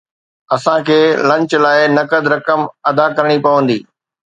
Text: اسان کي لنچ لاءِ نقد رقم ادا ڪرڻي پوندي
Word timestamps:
اسان 0.55 0.79
کي 0.87 0.99
لنچ 1.29 1.49
لاءِ 1.63 1.79
نقد 1.97 2.23
رقم 2.33 2.59
ادا 2.89 3.05
ڪرڻي 3.15 3.37
پوندي 3.45 3.79